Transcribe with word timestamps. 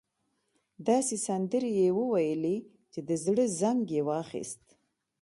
داسې 0.87 1.15
سندرې 1.27 1.71
يې 1.79 1.89
وويلې 1.99 2.57
چې 2.91 2.99
د 3.07 3.11
زړه 3.25 3.45
زنګ 3.59 3.81
يې 3.95 4.01
واخيست. 4.09 4.63